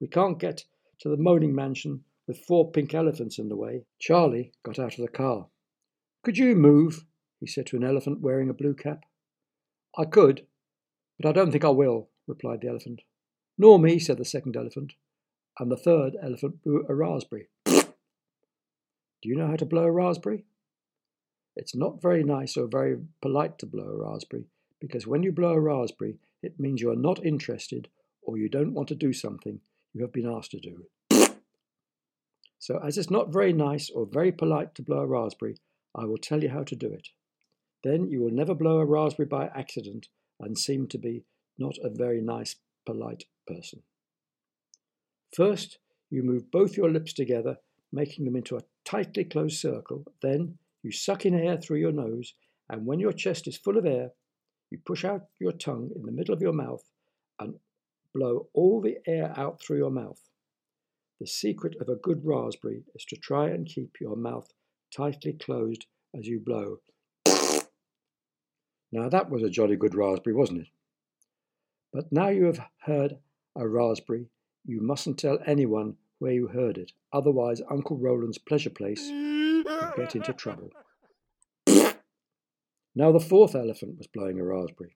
We 0.00 0.08
can't 0.08 0.40
get 0.40 0.64
to 0.98 1.08
the 1.08 1.16
moaning 1.16 1.54
mansion 1.54 2.02
with 2.26 2.44
four 2.44 2.72
pink 2.72 2.94
elephants 2.94 3.38
in 3.38 3.48
the 3.48 3.54
way. 3.54 3.84
Charlie 4.00 4.50
got 4.64 4.80
out 4.80 4.98
of 4.98 5.02
the 5.02 5.08
car. 5.08 5.46
Could 6.24 6.36
you 6.36 6.56
move? 6.56 7.04
he 7.38 7.46
said 7.46 7.64
to 7.66 7.76
an 7.76 7.84
elephant 7.84 8.22
wearing 8.22 8.50
a 8.50 8.54
blue 8.54 8.74
cap. 8.74 9.04
I 9.96 10.04
could, 10.04 10.48
but 11.16 11.28
I 11.28 11.32
don't 11.32 11.52
think 11.52 11.64
I 11.64 11.68
will, 11.68 12.08
replied 12.26 12.62
the 12.62 12.68
elephant. 12.70 13.02
Nor 13.56 13.78
me, 13.78 14.00
said 14.00 14.18
the 14.18 14.24
second 14.24 14.56
elephant, 14.56 14.94
and 15.60 15.70
the 15.70 15.76
third 15.76 16.16
elephant 16.20 16.64
blew 16.64 16.84
a 16.88 16.94
raspberry. 16.94 17.50
Do 17.66 19.28
you 19.28 19.36
know 19.36 19.46
how 19.46 19.56
to 19.56 19.64
blow 19.64 19.84
a 19.84 19.92
raspberry? 19.92 20.44
It's 21.54 21.76
not 21.76 22.02
very 22.02 22.24
nice 22.24 22.56
or 22.56 22.66
very 22.66 22.96
polite 23.22 23.58
to 23.58 23.66
blow 23.66 23.84
a 23.84 24.10
raspberry, 24.10 24.46
because 24.80 25.06
when 25.06 25.22
you 25.22 25.32
blow 25.32 25.52
a 25.52 25.60
raspberry, 25.60 26.18
it 26.42 26.58
means 26.58 26.80
you 26.80 26.90
are 26.90 26.96
not 26.96 27.24
interested 27.24 27.88
or 28.22 28.38
you 28.38 28.48
don't 28.48 28.74
want 28.74 28.88
to 28.88 28.94
do 28.94 29.12
something 29.12 29.60
you 29.92 30.02
have 30.02 30.12
been 30.12 30.28
asked 30.28 30.52
to 30.52 30.60
do. 30.60 30.86
So, 32.62 32.78
as 32.86 32.98
it's 32.98 33.10
not 33.10 33.32
very 33.32 33.54
nice 33.54 33.88
or 33.88 34.04
very 34.04 34.30
polite 34.30 34.74
to 34.74 34.82
blow 34.82 34.98
a 34.98 35.06
raspberry, 35.06 35.56
I 35.94 36.04
will 36.04 36.18
tell 36.18 36.42
you 36.42 36.50
how 36.50 36.62
to 36.64 36.76
do 36.76 36.92
it. 36.92 37.08
Then 37.82 38.10
you 38.10 38.20
will 38.20 38.30
never 38.30 38.54
blow 38.54 38.80
a 38.80 38.84
raspberry 38.84 39.26
by 39.26 39.46
accident 39.46 40.08
and 40.38 40.58
seem 40.58 40.86
to 40.88 40.98
be 40.98 41.24
not 41.58 41.78
a 41.82 41.88
very 41.88 42.20
nice, 42.20 42.56
polite 42.84 43.24
person. 43.46 43.82
First, 45.34 45.78
you 46.10 46.22
move 46.22 46.50
both 46.50 46.76
your 46.76 46.90
lips 46.90 47.14
together, 47.14 47.56
making 47.92 48.26
them 48.26 48.36
into 48.36 48.56
a 48.56 48.64
tightly 48.84 49.24
closed 49.24 49.58
circle. 49.58 50.04
Then, 50.20 50.58
you 50.82 50.92
suck 50.92 51.24
in 51.24 51.34
air 51.34 51.56
through 51.56 51.78
your 51.78 51.92
nose, 51.92 52.34
and 52.68 52.84
when 52.84 53.00
your 53.00 53.12
chest 53.12 53.48
is 53.48 53.56
full 53.56 53.78
of 53.78 53.86
air, 53.86 54.10
you 54.70 54.78
push 54.78 55.04
out 55.04 55.22
your 55.38 55.52
tongue 55.52 55.90
in 55.94 56.02
the 56.02 56.12
middle 56.12 56.34
of 56.34 56.40
your 56.40 56.52
mouth 56.52 56.82
and 57.38 57.54
blow 58.14 58.48
all 58.54 58.80
the 58.80 58.98
air 59.06 59.32
out 59.36 59.60
through 59.60 59.78
your 59.78 59.90
mouth. 59.90 60.20
The 61.20 61.26
secret 61.26 61.76
of 61.80 61.88
a 61.88 61.96
good 61.96 62.22
raspberry 62.24 62.84
is 62.94 63.04
to 63.06 63.16
try 63.16 63.48
and 63.48 63.66
keep 63.66 63.96
your 64.00 64.16
mouth 64.16 64.48
tightly 64.94 65.32
closed 65.34 65.86
as 66.16 66.26
you 66.26 66.40
blow. 66.40 66.78
Now 68.92 69.08
that 69.08 69.30
was 69.30 69.42
a 69.42 69.50
jolly 69.50 69.76
good 69.76 69.94
raspberry, 69.94 70.34
wasn't 70.34 70.62
it? 70.62 70.68
But 71.92 72.10
now 72.10 72.28
you 72.28 72.46
have 72.46 72.60
heard 72.84 73.18
a 73.56 73.68
raspberry, 73.68 74.26
you 74.64 74.80
mustn't 74.80 75.18
tell 75.18 75.38
anyone 75.46 75.96
where 76.18 76.32
you 76.32 76.48
heard 76.48 76.78
it, 76.78 76.92
otherwise 77.12 77.60
Uncle 77.70 77.98
Roland's 77.98 78.38
pleasure 78.38 78.70
place 78.70 79.08
will 79.10 79.92
get 79.96 80.14
into 80.14 80.32
trouble. 80.32 80.70
Now 83.00 83.12
the 83.12 83.18
fourth 83.18 83.54
elephant 83.54 83.96
was 83.96 84.08
blowing 84.08 84.38
a 84.38 84.44
raspberry. 84.44 84.94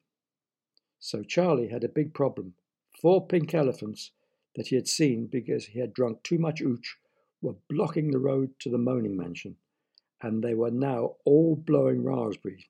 So 1.01 1.23
Charlie 1.23 1.69
had 1.69 1.85
a 1.85 1.89
big 1.89 2.13
problem. 2.13 2.53
Four 3.01 3.27
pink 3.27 3.55
elephants 3.55 4.11
that 4.57 4.67
he 4.67 4.77
had 4.77 4.87
seen 4.87 5.27
because 5.27 5.65
he 5.65 5.81
had 5.81 5.95
drunk 5.95 6.23
too 6.23 6.37
much 6.37 6.61
ooch 6.61 6.99
were 7.41 7.55
blocking 7.71 8.11
the 8.11 8.19
road 8.19 8.51
to 8.59 8.69
the 8.69 8.77
moaning 8.77 9.17
mansion, 9.17 9.57
and 10.21 10.45
they 10.45 10.53
were 10.53 10.71
now 10.71 11.15
all 11.25 11.57
blowing 11.57 12.05
raspberries. 12.05 12.67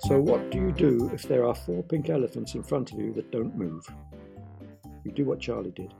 So, 0.00 0.20
what 0.20 0.50
do 0.50 0.58
you 0.58 0.72
do 0.72 1.08
if 1.14 1.22
there 1.22 1.46
are 1.46 1.54
four 1.54 1.82
pink 1.82 2.10
elephants 2.10 2.54
in 2.54 2.62
front 2.62 2.92
of 2.92 2.98
you 2.98 3.14
that 3.14 3.30
don't 3.30 3.56
move? 3.56 3.88
You 5.02 5.12
do 5.12 5.24
what 5.24 5.40
Charlie 5.40 5.70
did. 5.70 5.94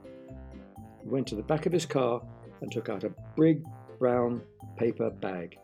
He 1.01 1.09
went 1.09 1.25
to 1.25 1.35
the 1.35 1.41
back 1.41 1.65
of 1.65 1.73
his 1.73 1.87
car 1.87 2.21
and 2.61 2.71
took 2.71 2.87
out 2.87 3.03
a 3.03 3.11
big 3.35 3.63
brown 3.99 4.41
paper 4.77 5.09
bag. 5.09 5.55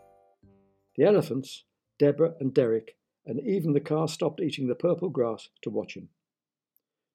The 0.96 1.04
elephants, 1.04 1.64
Deborah 1.98 2.34
and 2.40 2.52
Derek, 2.52 2.96
and 3.24 3.40
even 3.40 3.72
the 3.72 3.80
car 3.80 4.08
stopped 4.08 4.40
eating 4.40 4.68
the 4.68 4.74
purple 4.74 5.08
grass 5.08 5.48
to 5.62 5.70
watch 5.70 5.96
him. 5.96 6.08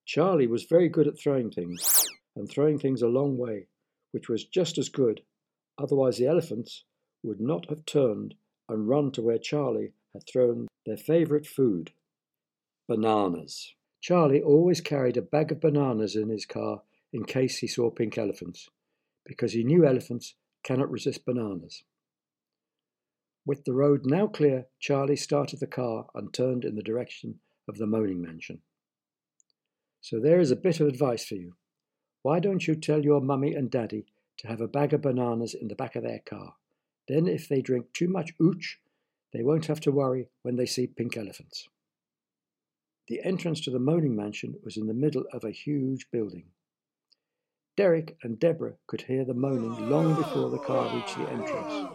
Charlie 0.04 0.46
was 0.46 0.64
very 0.64 0.88
good 0.88 1.06
at 1.06 1.18
throwing 1.18 1.50
things, 1.50 2.08
and 2.34 2.48
throwing 2.48 2.78
things 2.78 3.02
a 3.02 3.08
long 3.08 3.36
way, 3.36 3.66
which 4.12 4.28
was 4.28 4.44
just 4.44 4.78
as 4.78 4.88
good, 4.88 5.22
otherwise, 5.76 6.16
the 6.16 6.26
elephants 6.26 6.84
would 7.22 7.40
not 7.40 7.68
have 7.68 7.84
turned 7.84 8.34
and 8.68 8.88
run 8.88 9.10
to 9.12 9.22
where 9.22 9.38
Charlie 9.38 9.92
had 10.12 10.22
thrown 10.26 10.68
their 10.86 10.96
favourite 10.96 11.46
food 11.46 11.92
bananas. 12.88 13.74
Charlie 14.00 14.42
always 14.42 14.80
carried 14.80 15.16
a 15.16 15.22
bag 15.22 15.52
of 15.52 15.60
bananas 15.60 16.16
in 16.16 16.30
his 16.30 16.46
car 16.46 16.82
in 17.12 17.24
case 17.24 17.58
he 17.58 17.66
saw 17.66 17.90
pink 17.90 18.16
elephants, 18.16 18.68
because 19.26 19.52
he 19.52 19.64
knew 19.64 19.84
elephants 19.84 20.34
cannot 20.62 20.90
resist 20.90 21.24
bananas. 21.24 21.82
With 23.46 23.64
the 23.64 23.72
road 23.72 24.02
now 24.04 24.26
clear, 24.26 24.66
Charlie 24.78 25.16
started 25.16 25.60
the 25.60 25.66
car 25.66 26.06
and 26.14 26.32
turned 26.32 26.64
in 26.64 26.74
the 26.74 26.82
direction 26.82 27.40
of 27.66 27.78
the 27.78 27.86
Moaning 27.86 28.20
Mansion. 28.20 28.60
So 30.00 30.20
there 30.20 30.40
is 30.40 30.50
a 30.50 30.56
bit 30.56 30.80
of 30.80 30.88
advice 30.88 31.24
for 31.24 31.34
you. 31.34 31.54
Why 32.22 32.40
don't 32.40 32.66
you 32.66 32.74
tell 32.74 33.04
your 33.04 33.20
mummy 33.20 33.54
and 33.54 33.70
daddy 33.70 34.06
to 34.38 34.48
have 34.48 34.60
a 34.60 34.68
bag 34.68 34.92
of 34.92 35.02
bananas 35.02 35.54
in 35.54 35.68
the 35.68 35.74
back 35.74 35.96
of 35.96 36.02
their 36.02 36.20
car? 36.20 36.54
Then, 37.08 37.26
if 37.26 37.48
they 37.48 37.62
drink 37.62 37.92
too 37.94 38.08
much 38.08 38.36
ooch, 38.38 38.76
they 39.32 39.42
won't 39.42 39.66
have 39.66 39.80
to 39.80 39.92
worry 39.92 40.28
when 40.42 40.56
they 40.56 40.66
see 40.66 40.86
pink 40.86 41.16
elephants. 41.16 41.68
The 43.08 43.22
entrance 43.24 43.62
to 43.62 43.70
the 43.70 43.78
Moaning 43.78 44.14
Mansion 44.14 44.56
was 44.62 44.76
in 44.76 44.86
the 44.86 44.94
middle 44.94 45.24
of 45.32 45.44
a 45.44 45.50
huge 45.50 46.10
building. 46.10 46.44
Derek 47.78 48.18
and 48.24 48.40
Deborah 48.40 48.74
could 48.88 49.02
hear 49.02 49.24
the 49.24 49.34
moaning 49.34 49.88
long 49.88 50.16
before 50.16 50.50
the 50.50 50.58
car 50.58 50.92
reached 50.96 51.16
the 51.16 51.30
entrance. 51.30 51.92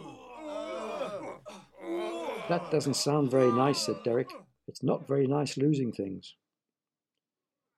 That 2.48 2.70
doesn't 2.70 2.94
sound 2.94 3.30
very 3.30 3.52
nice, 3.52 3.84
said 3.84 3.96
Derek. 4.02 4.30
It's 4.66 4.82
not 4.82 5.06
very 5.06 5.26
nice 5.26 5.58
losing 5.58 5.92
things. 5.92 6.36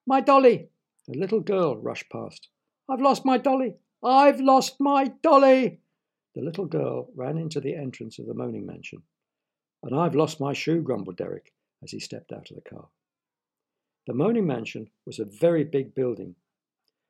My 0.05 0.21
dolly! 0.21 0.69
A 1.09 1.17
little 1.17 1.41
girl 1.41 1.75
rushed 1.75 2.09
past. 2.09 2.47
I've 2.89 3.01
lost 3.01 3.25
my 3.25 3.37
dolly! 3.37 3.75
I've 4.01 4.39
lost 4.39 4.77
my 4.79 5.11
dolly! 5.21 5.81
The 6.33 6.43
little 6.43 6.65
girl 6.65 7.09
ran 7.13 7.37
into 7.37 7.59
the 7.59 7.75
entrance 7.75 8.19
of 8.19 8.25
the 8.25 8.33
moaning 8.33 8.65
mansion. 8.65 9.01
And 9.83 9.93
I've 9.93 10.15
lost 10.15 10.39
my 10.39 10.53
shoe, 10.53 10.81
grumbled 10.81 11.17
Derek 11.17 11.51
as 11.83 11.91
he 11.91 11.99
stepped 11.99 12.31
out 12.31 12.51
of 12.51 12.55
the 12.55 12.69
car. 12.69 12.87
The 14.05 14.13
moaning 14.13 14.47
mansion 14.47 14.91
was 15.05 15.19
a 15.19 15.25
very 15.25 15.65
big 15.65 15.93
building. 15.93 16.35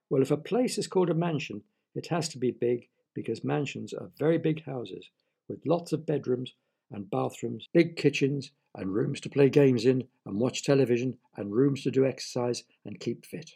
Well, 0.09 0.21
if 0.21 0.31
a 0.31 0.37
place 0.37 0.77
is 0.77 0.87
called 0.87 1.09
a 1.09 1.13
mansion, 1.13 1.63
it 1.95 2.07
has 2.07 2.29
to 2.29 2.37
be 2.37 2.51
big 2.51 2.87
because 3.13 3.43
mansions 3.43 3.93
are 3.93 4.11
very 4.17 4.37
big 4.37 4.63
houses 4.65 5.09
with 5.47 5.65
lots 5.65 5.91
of 5.91 6.05
bedrooms 6.05 6.53
and 6.91 7.09
bathrooms, 7.09 7.67
big 7.73 7.95
kitchens, 7.95 8.51
and 8.75 8.93
rooms 8.93 9.19
to 9.21 9.29
play 9.29 9.49
games 9.49 9.85
in 9.85 10.03
and 10.25 10.39
watch 10.39 10.63
television, 10.63 11.17
and 11.35 11.53
rooms 11.53 11.83
to 11.83 11.91
do 11.91 12.05
exercise 12.05 12.63
and 12.85 12.99
keep 12.99 13.25
fit. 13.25 13.51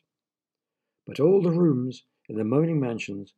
But 1.06 1.20
all 1.20 1.42
the 1.42 1.52
rooms 1.52 2.04
in 2.28 2.38
the 2.38 2.44
moaning 2.44 2.80
mansions 2.80 3.34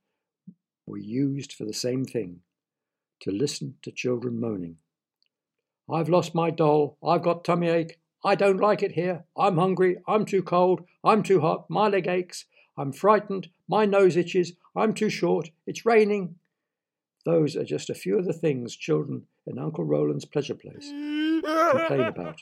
were 0.86 0.98
used 0.98 1.54
for 1.54 1.66
the 1.66 1.74
same 1.74 2.06
thing 2.06 2.40
to 3.22 3.32
listen 3.32 3.76
to 3.82 3.92
children 3.92 4.40
moaning. 4.40 4.78
I've 5.90 6.10
lost 6.10 6.34
my 6.34 6.50
doll, 6.50 6.98
I've 7.06 7.24
got 7.24 7.44
tummy 7.44 7.68
ache, 7.68 8.00
I 8.24 8.36
don't 8.36 8.60
like 8.60 8.82
it 8.82 8.94
here, 8.94 9.26
I'm 9.38 9.58
hungry, 9.58 9.98
I'm 10.08 10.26
too 10.26 10.42
cold, 10.42 10.82
I'm 11.04 11.24
too 11.24 11.42
hot, 11.42 11.70
my 11.70 11.90
leg 11.90 12.08
aches, 12.08 12.46
I'm 12.78 12.92
frightened, 12.92 13.50
my 13.68 13.86
nose 13.86 14.18
itches, 14.18 14.54
I'm 14.76 14.94
too 14.94 15.10
short, 15.10 15.52
it's 15.68 15.86
raining. 15.86 16.36
Those 17.26 17.56
are 17.56 17.64
just 17.64 17.90
a 17.90 17.96
few 17.96 18.18
of 18.18 18.26
the 18.26 18.34
things 18.34 18.76
children 18.76 19.24
in 19.46 19.60
Uncle 19.60 19.84
Roland's 19.84 20.26
pleasure 20.26 20.56
place 20.56 20.90
complain 20.90 22.02
about. 22.02 22.42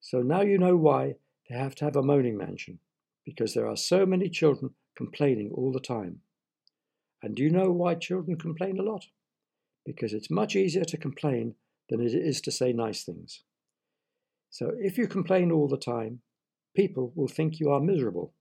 So 0.00 0.20
now 0.22 0.42
you 0.42 0.58
know 0.58 0.76
why 0.76 1.16
they 1.48 1.56
have 1.56 1.74
to 1.76 1.84
have 1.84 1.96
a 1.96 2.02
moaning 2.02 2.36
mansion, 2.36 2.78
because 3.24 3.54
there 3.54 3.66
are 3.66 3.76
so 3.76 4.04
many 4.06 4.28
children 4.28 4.74
complaining 4.96 5.50
all 5.52 5.72
the 5.72 5.80
time. 5.80 6.20
And 7.22 7.34
do 7.34 7.42
you 7.42 7.50
know 7.50 7.70
why 7.72 7.94
children 7.94 8.36
complain 8.36 8.78
a 8.78 8.82
lot? 8.82 9.06
Because 9.84 10.12
it's 10.12 10.30
much 10.30 10.54
easier 10.54 10.84
to 10.84 10.96
complain 10.96 11.54
than 11.88 12.00
it 12.00 12.14
is 12.14 12.40
to 12.42 12.52
say 12.52 12.72
nice 12.72 13.02
things. 13.02 13.42
So 14.50 14.72
if 14.78 14.98
you 14.98 15.06
complain 15.06 15.50
all 15.50 15.68
the 15.68 15.76
time, 15.76 16.20
people 16.74 17.12
will 17.14 17.28
think 17.28 17.58
you 17.58 17.70
are 17.70 17.80
miserable. 17.80 18.32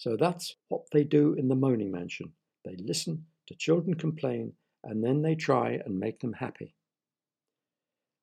So 0.00 0.16
that's 0.16 0.56
what 0.68 0.90
they 0.92 1.04
do 1.04 1.34
in 1.34 1.48
the 1.48 1.54
moaning 1.54 1.92
mansion. 1.92 2.32
They 2.64 2.74
listen 2.74 3.26
to 3.48 3.54
children 3.54 3.96
complain 3.96 4.54
and 4.82 5.04
then 5.04 5.20
they 5.20 5.34
try 5.34 5.78
and 5.84 6.00
make 6.00 6.20
them 6.20 6.32
happy. 6.32 6.74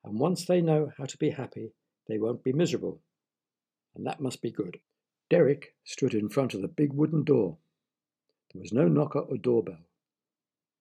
And 0.02 0.18
once 0.18 0.44
they 0.44 0.60
know 0.60 0.90
how 0.98 1.04
to 1.04 1.16
be 1.18 1.30
happy, 1.30 1.70
they 2.08 2.18
won't 2.18 2.42
be 2.42 2.52
miserable. 2.52 3.00
And 3.94 4.04
that 4.08 4.20
must 4.20 4.42
be 4.42 4.50
good. 4.50 4.80
Derek 5.30 5.76
stood 5.84 6.14
in 6.14 6.28
front 6.28 6.52
of 6.52 6.62
the 6.62 6.66
big 6.66 6.92
wooden 6.92 7.22
door. 7.22 7.58
There 8.52 8.60
was 8.60 8.72
no 8.72 8.88
knocker 8.88 9.20
or 9.20 9.36
doorbell. 9.36 9.86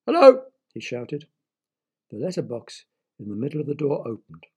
Hello, 0.08 0.46
he 0.74 0.80
shouted. 0.80 1.28
The 2.10 2.18
letterbox 2.18 2.86
in 3.20 3.30
the 3.30 3.36
middle 3.36 3.62
of 3.62 3.68
the 3.68 3.76
door 3.76 4.00
opened. 4.00 4.48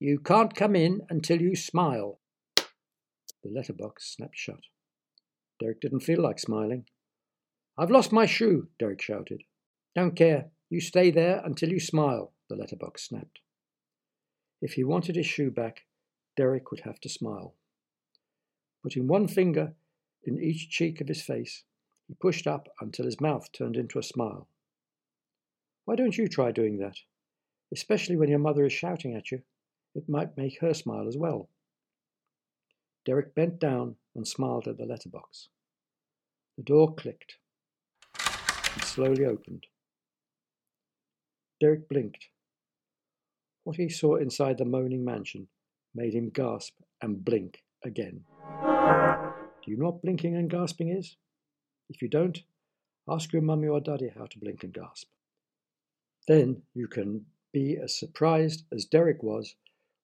You 0.00 0.18
can't 0.18 0.56
come 0.56 0.74
in 0.74 1.02
until 1.08 1.40
you 1.40 1.54
smile. 1.54 2.18
The 2.56 3.52
letterbox 3.52 4.16
snapped 4.16 4.36
shut. 4.36 4.64
Derek 5.60 5.80
didn't 5.80 6.00
feel 6.00 6.20
like 6.20 6.38
smiling. 6.38 6.86
I've 7.76 7.90
lost 7.90 8.12
my 8.12 8.26
shoe, 8.26 8.68
Derek 8.78 9.02
shouted. 9.02 9.42
Don't 9.94 10.16
care. 10.16 10.50
You 10.70 10.80
stay 10.80 11.10
there 11.10 11.40
until 11.44 11.70
you 11.70 11.80
smile, 11.80 12.32
the 12.48 12.56
letterbox 12.56 13.08
snapped. 13.08 13.40
If 14.60 14.72
he 14.72 14.84
wanted 14.84 15.16
his 15.16 15.26
shoe 15.26 15.50
back, 15.50 15.86
Derek 16.36 16.70
would 16.70 16.80
have 16.80 17.00
to 17.00 17.08
smile. 17.08 17.54
Putting 18.82 19.06
one 19.06 19.28
finger 19.28 19.74
in 20.24 20.42
each 20.42 20.70
cheek 20.70 21.00
of 21.00 21.08
his 21.08 21.22
face, 21.22 21.64
he 22.06 22.14
pushed 22.14 22.46
up 22.46 22.68
until 22.80 23.06
his 23.06 23.20
mouth 23.20 23.50
turned 23.52 23.76
into 23.76 23.98
a 23.98 24.02
smile. 24.02 24.48
Why 25.84 25.96
don't 25.96 26.16
you 26.16 26.28
try 26.28 26.52
doing 26.52 26.78
that? 26.78 26.96
Especially 27.72 28.16
when 28.16 28.28
your 28.28 28.38
mother 28.38 28.64
is 28.64 28.72
shouting 28.72 29.14
at 29.14 29.30
you. 29.30 29.42
It 29.94 30.08
might 30.08 30.36
make 30.36 30.60
her 30.60 30.74
smile 30.74 31.08
as 31.08 31.16
well. 31.16 31.48
Derek 33.08 33.34
bent 33.34 33.58
down 33.58 33.96
and 34.14 34.28
smiled 34.28 34.68
at 34.68 34.76
the 34.76 34.84
letterbox. 34.84 35.48
The 36.58 36.62
door 36.62 36.94
clicked 36.94 37.36
and 38.20 38.84
slowly 38.84 39.24
opened. 39.24 39.64
Derek 41.58 41.88
blinked. 41.88 42.26
What 43.64 43.78
he 43.78 43.88
saw 43.88 44.16
inside 44.16 44.58
the 44.58 44.66
moaning 44.66 45.06
mansion 45.06 45.48
made 45.94 46.12
him 46.12 46.28
gasp 46.28 46.74
and 47.00 47.24
blink 47.24 47.62
again. 47.82 48.24
Do 48.62 49.70
you 49.70 49.78
know 49.78 49.86
what 49.86 50.02
blinking 50.02 50.36
and 50.36 50.50
gasping 50.50 50.90
is? 50.90 51.16
If 51.88 52.02
you 52.02 52.08
don't, 52.08 52.42
ask 53.08 53.32
your 53.32 53.40
mummy 53.40 53.68
or 53.68 53.80
daddy 53.80 54.12
how 54.14 54.26
to 54.26 54.38
blink 54.38 54.64
and 54.64 54.74
gasp. 54.74 55.08
Then 56.26 56.60
you 56.74 56.86
can 56.88 57.24
be 57.54 57.78
as 57.82 57.98
surprised 57.98 58.64
as 58.70 58.84
Derek 58.84 59.22
was 59.22 59.54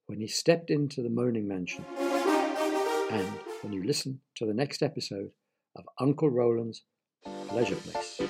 when 0.06 0.20
he 0.20 0.26
stepped 0.26 0.70
into 0.70 1.02
the 1.02 1.10
moaning 1.10 1.46
mansion. 1.46 1.84
And 3.10 3.26
when 3.62 3.72
you 3.72 3.82
listen 3.84 4.20
to 4.36 4.46
the 4.46 4.54
next 4.54 4.82
episode 4.82 5.30
of 5.76 5.84
Uncle 5.98 6.30
Roland's 6.30 6.82
Pleasure 7.48 7.76
Place. 7.76 8.20